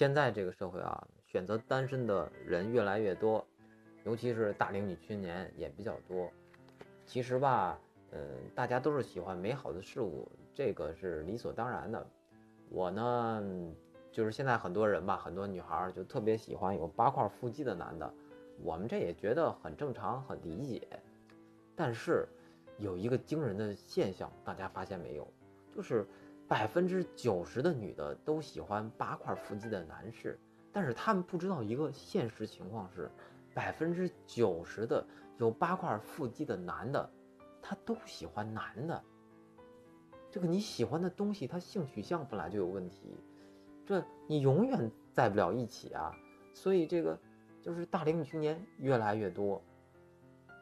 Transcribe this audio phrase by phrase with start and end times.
[0.00, 3.46] 现在这个社会啊，选择单身的人越来越多，
[4.02, 6.32] 尤其是大龄女青年也比较多。
[7.04, 7.78] 其实吧，
[8.12, 8.18] 嗯，
[8.54, 12.06] 大家都是喜欢美好的事物，这个是理所当然的。
[12.70, 13.44] 我呢，
[14.10, 18.10] 就是现在很多人吧，很多女孩就特别喜欢有八块腹肌的男的，
[18.62, 20.80] 我们这也觉得很正常，很理解。
[21.76, 22.26] 但是
[22.78, 25.30] 有一个惊人的现象，大家发现没有？
[25.76, 26.06] 就是
[26.50, 30.36] 百分之九十的女的都喜欢八块腹肌的男士，
[30.72, 33.08] 但是他们不知道一个现实情况是，
[33.54, 35.06] 百分之九十的
[35.38, 37.08] 有八块腹肌的男的，
[37.62, 39.00] 他都喜欢男的。
[40.28, 43.16] 这个你喜欢的东西，他性取向本来就有问题，
[43.86, 46.12] 这你永远在不了一起啊。
[46.52, 47.16] 所以这个
[47.62, 49.62] 就是大龄女青年越来越多，